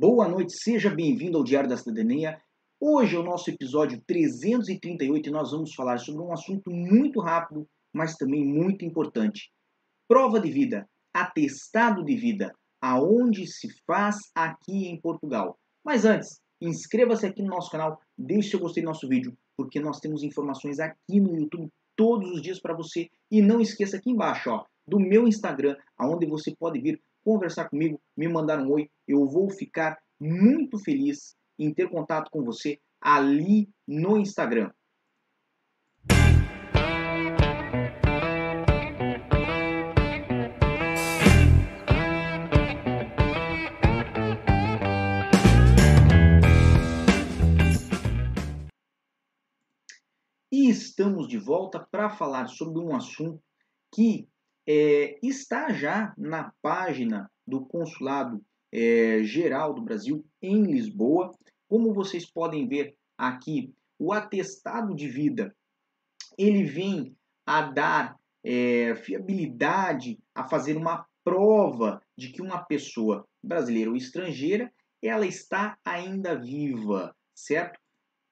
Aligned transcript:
Boa 0.00 0.28
noite, 0.28 0.52
seja 0.52 0.90
bem-vindo 0.90 1.36
ao 1.36 1.42
Diário 1.42 1.68
da 1.68 1.76
Cidadania. 1.76 2.40
Hoje 2.80 3.16
é 3.16 3.18
o 3.18 3.24
nosso 3.24 3.50
episódio 3.50 4.00
338 4.06 5.28
e 5.28 5.32
nós 5.32 5.50
vamos 5.50 5.74
falar 5.74 5.98
sobre 5.98 6.22
um 6.22 6.32
assunto 6.32 6.70
muito 6.70 7.18
rápido, 7.18 7.66
mas 7.92 8.14
também 8.14 8.46
muito 8.46 8.84
importante. 8.84 9.50
Prova 10.06 10.38
de 10.38 10.52
vida, 10.52 10.88
atestado 11.12 12.04
de 12.04 12.14
vida, 12.14 12.54
aonde 12.80 13.44
se 13.48 13.70
faz 13.84 14.18
aqui 14.36 14.86
em 14.86 15.00
Portugal. 15.00 15.58
Mas 15.84 16.04
antes, 16.04 16.40
inscreva-se 16.60 17.26
aqui 17.26 17.42
no 17.42 17.48
nosso 17.48 17.68
canal, 17.68 18.00
deixe 18.16 18.50
seu 18.50 18.60
gostei 18.60 18.84
do 18.84 18.86
nosso 18.86 19.08
vídeo, 19.08 19.36
porque 19.56 19.80
nós 19.80 19.98
temos 19.98 20.22
informações 20.22 20.78
aqui 20.78 21.18
no 21.18 21.36
YouTube 21.36 21.72
todos 21.96 22.30
os 22.30 22.40
dias 22.40 22.60
para 22.60 22.72
você. 22.72 23.08
E 23.32 23.42
não 23.42 23.60
esqueça 23.60 23.96
aqui 23.96 24.10
embaixo, 24.10 24.48
ó, 24.48 24.64
do 24.86 25.00
meu 25.00 25.26
Instagram, 25.26 25.76
aonde 25.98 26.24
você 26.24 26.54
pode 26.56 26.80
vir 26.80 27.02
conversar 27.24 27.68
comigo, 27.68 28.00
me 28.16 28.28
mandar 28.28 28.60
um 28.60 28.70
oi. 28.70 28.90
Eu 29.06 29.26
vou 29.26 29.50
ficar 29.50 29.98
muito 30.20 30.78
feliz 30.78 31.36
em 31.58 31.72
ter 31.72 31.88
contato 31.88 32.30
com 32.30 32.44
você 32.44 32.80
ali 33.00 33.68
no 33.86 34.16
Instagram. 34.18 34.70
E 50.50 50.70
estamos 50.70 51.28
de 51.28 51.38
volta 51.38 51.78
para 51.78 52.10
falar 52.10 52.48
sobre 52.48 52.80
um 52.80 52.96
assunto 52.96 53.42
que 53.94 54.28
é, 54.70 55.18
está 55.22 55.72
já 55.72 56.12
na 56.18 56.52
página 56.60 57.30
do 57.46 57.64
Consulado 57.64 58.44
é, 58.70 59.22
Geral 59.22 59.72
do 59.72 59.80
Brasil 59.80 60.22
em 60.42 60.62
Lisboa. 60.62 61.32
Como 61.66 61.94
vocês 61.94 62.30
podem 62.30 62.68
ver 62.68 62.94
aqui, 63.16 63.72
o 63.98 64.12
atestado 64.12 64.94
de 64.94 65.08
vida 65.08 65.56
ele 66.36 66.64
vem 66.64 67.16
a 67.46 67.62
dar 67.62 68.16
é, 68.44 68.94
fiabilidade 68.96 70.18
a 70.34 70.44
fazer 70.44 70.76
uma 70.76 71.06
prova 71.24 72.02
de 72.16 72.28
que 72.28 72.42
uma 72.42 72.62
pessoa 72.62 73.26
brasileira 73.42 73.90
ou 73.90 73.96
estrangeira 73.96 74.70
ela 75.02 75.26
está 75.26 75.78
ainda 75.82 76.38
viva, 76.38 77.16
certo? 77.34 77.80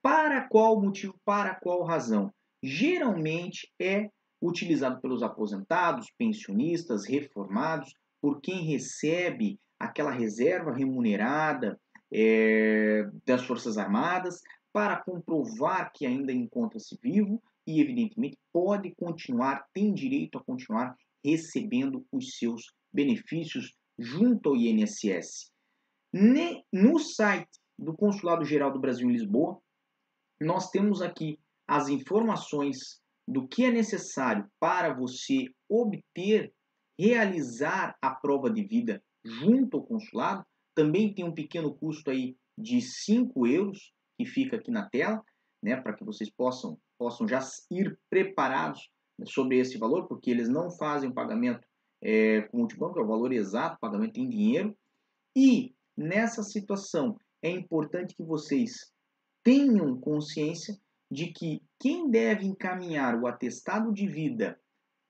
Para 0.00 0.48
qual 0.48 0.80
motivo, 0.80 1.18
para 1.24 1.56
qual 1.56 1.82
razão? 1.82 2.32
Geralmente 2.62 3.68
é 3.80 4.10
utilizado 4.40 5.00
pelos 5.00 5.22
aposentados, 5.22 6.10
pensionistas, 6.16 7.06
reformados, 7.06 7.94
por 8.20 8.40
quem 8.40 8.64
recebe 8.64 9.58
aquela 9.78 10.10
reserva 10.10 10.72
remunerada 10.72 11.80
é, 12.12 13.08
das 13.24 13.44
Forças 13.44 13.78
Armadas 13.78 14.40
para 14.72 15.02
comprovar 15.02 15.92
que 15.92 16.06
ainda 16.06 16.32
encontra-se 16.32 16.98
vivo 17.02 17.42
e, 17.66 17.80
evidentemente, 17.80 18.38
pode 18.52 18.94
continuar, 18.94 19.66
tem 19.72 19.92
direito 19.92 20.38
a 20.38 20.44
continuar 20.44 20.96
recebendo 21.24 22.04
os 22.12 22.36
seus 22.36 22.72
benefícios 22.92 23.74
junto 23.98 24.50
ao 24.50 24.56
INSS. 24.56 25.50
No 26.72 26.98
site 26.98 27.48
do 27.78 27.94
Consulado 27.94 28.44
Geral 28.44 28.72
do 28.72 28.80
Brasil 28.80 29.08
em 29.08 29.12
Lisboa, 29.12 29.60
nós 30.40 30.70
temos 30.70 31.02
aqui 31.02 31.38
as 31.68 31.88
informações 31.88 33.00
do 33.30 33.46
que 33.46 33.64
é 33.64 33.70
necessário 33.70 34.44
para 34.58 34.92
você 34.92 35.46
obter, 35.68 36.52
realizar 36.98 37.96
a 38.02 38.10
prova 38.10 38.50
de 38.50 38.64
vida 38.64 39.00
junto 39.24 39.76
ao 39.76 39.84
consulado. 39.84 40.44
Também 40.74 41.14
tem 41.14 41.24
um 41.24 41.32
pequeno 41.32 41.72
custo 41.72 42.10
aí 42.10 42.36
de 42.58 42.82
5 42.82 43.46
euros, 43.46 43.92
que 44.18 44.26
fica 44.26 44.56
aqui 44.56 44.72
na 44.72 44.88
tela, 44.88 45.22
né, 45.62 45.76
para 45.76 45.94
que 45.94 46.04
vocês 46.04 46.28
possam, 46.28 46.76
possam 46.98 47.28
já 47.28 47.38
ir 47.70 47.96
preparados 48.10 48.90
sobre 49.26 49.58
esse 49.58 49.78
valor, 49.78 50.08
porque 50.08 50.30
eles 50.30 50.48
não 50.48 50.68
fazem 50.68 51.08
o 51.08 51.14
pagamento 51.14 51.64
é, 52.02 52.42
com 52.42 52.58
multibanco, 52.58 52.98
é 52.98 53.02
o 53.02 53.06
valor 53.06 53.32
exato, 53.32 53.78
pagamento 53.80 54.18
em 54.18 54.28
dinheiro. 54.28 54.76
E 55.36 55.72
nessa 55.96 56.42
situação 56.42 57.16
é 57.40 57.50
importante 57.50 58.16
que 58.16 58.24
vocês 58.24 58.92
tenham 59.44 60.00
consciência 60.00 60.76
de 61.10 61.32
que 61.32 61.62
quem 61.80 62.10
deve 62.10 62.44
encaminhar 62.44 63.18
o 63.18 63.26
atestado 63.26 63.92
de 63.92 64.06
vida 64.06 64.60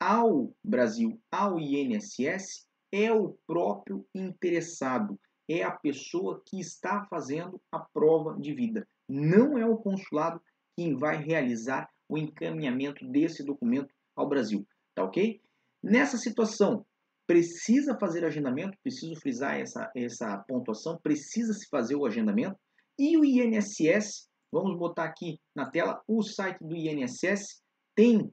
ao 0.00 0.52
Brasil, 0.64 1.20
ao 1.30 1.60
INSS, 1.60 2.66
é 2.90 3.12
o 3.12 3.36
próprio 3.46 4.06
interessado, 4.14 5.20
é 5.48 5.62
a 5.62 5.70
pessoa 5.70 6.42
que 6.46 6.58
está 6.58 7.04
fazendo 7.10 7.60
a 7.70 7.78
prova 7.78 8.34
de 8.40 8.54
vida. 8.54 8.88
Não 9.06 9.58
é 9.58 9.66
o 9.66 9.76
consulado 9.76 10.40
quem 10.74 10.96
vai 10.96 11.22
realizar 11.22 11.88
o 12.08 12.16
encaminhamento 12.16 13.06
desse 13.06 13.44
documento 13.44 13.92
ao 14.16 14.28
Brasil, 14.28 14.66
tá 14.94 15.04
ok? 15.04 15.40
Nessa 15.82 16.16
situação, 16.16 16.86
precisa 17.26 17.98
fazer 17.98 18.24
agendamento, 18.24 18.78
preciso 18.82 19.20
frisar 19.20 19.58
essa, 19.58 19.90
essa 19.94 20.38
pontuação, 20.48 20.98
precisa 21.02 21.52
se 21.52 21.68
fazer 21.68 21.94
o 21.94 22.06
agendamento, 22.06 22.58
e 22.98 23.16
o 23.18 23.24
INSS, 23.24 24.28
vamos 24.54 24.78
botar 24.78 25.04
aqui 25.04 25.40
na 25.52 25.68
tela, 25.68 26.00
o 26.06 26.22
site 26.22 26.62
do 26.62 26.76
INSS 26.76 27.60
tem 27.92 28.32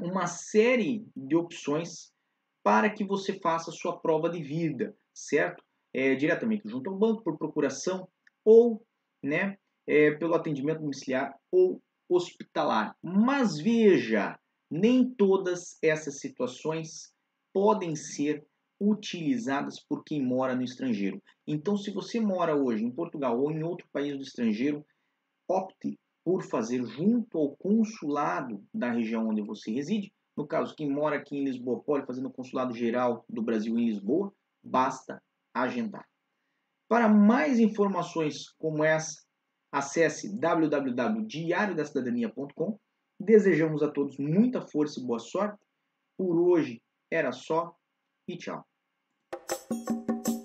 uma 0.00 0.26
série 0.26 1.06
de 1.16 1.36
opções 1.36 2.12
para 2.64 2.90
que 2.90 3.04
você 3.04 3.38
faça 3.38 3.70
sua 3.70 4.00
prova 4.00 4.28
de 4.28 4.42
vida, 4.42 4.96
certo? 5.14 5.62
É, 5.94 6.16
diretamente 6.16 6.68
junto 6.68 6.90
ao 6.90 6.98
banco, 6.98 7.22
por 7.22 7.38
procuração 7.38 8.08
ou 8.44 8.84
né, 9.22 9.56
é, 9.86 10.10
pelo 10.10 10.34
atendimento 10.34 10.80
domiciliar 10.80 11.38
ou 11.52 11.80
hospitalar. 12.08 12.96
Mas 13.00 13.58
veja, 13.58 14.36
nem 14.68 15.08
todas 15.08 15.78
essas 15.80 16.18
situações 16.18 17.12
podem 17.52 17.94
ser 17.94 18.44
utilizadas 18.80 19.78
por 19.78 20.02
quem 20.02 20.20
mora 20.20 20.56
no 20.56 20.64
estrangeiro. 20.64 21.22
Então, 21.46 21.76
se 21.76 21.92
você 21.92 22.18
mora 22.18 22.56
hoje 22.56 22.84
em 22.84 22.90
Portugal 22.90 23.40
ou 23.40 23.52
em 23.52 23.62
outro 23.62 23.86
país 23.92 24.16
do 24.16 24.22
estrangeiro, 24.22 24.84
opte 25.48 25.98
por 26.24 26.44
fazer 26.44 26.84
junto 26.84 27.38
ao 27.38 27.56
consulado 27.56 28.64
da 28.72 28.90
região 28.90 29.28
onde 29.28 29.42
você 29.42 29.72
reside. 29.72 30.12
No 30.36 30.46
caso, 30.46 30.74
quem 30.74 30.90
mora 30.90 31.16
aqui 31.16 31.36
em 31.36 31.44
Lisboa 31.44 31.82
pode 31.82 32.06
fazer 32.06 32.22
no 32.22 32.32
Consulado 32.32 32.74
Geral 32.74 33.22
do 33.28 33.42
Brasil 33.42 33.78
em 33.78 33.84
Lisboa, 33.86 34.32
basta 34.62 35.22
agendar. 35.52 36.08
Para 36.88 37.08
mais 37.08 37.58
informações 37.58 38.48
como 38.58 38.84
essa, 38.84 39.20
acesse 39.70 40.34
www.diariodacidadania.com. 40.38 42.78
Desejamos 43.18 43.82
a 43.82 43.90
todos 43.90 44.16
muita 44.18 44.60
força 44.60 45.00
e 45.00 45.04
boa 45.04 45.18
sorte. 45.18 45.58
Por 46.16 46.38
hoje 46.38 46.80
era 47.10 47.32
só 47.32 47.74
e 48.28 48.36
tchau. 48.36 48.64